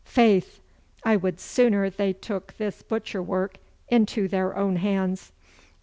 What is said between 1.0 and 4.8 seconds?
I would sooner they took this butcher work into their own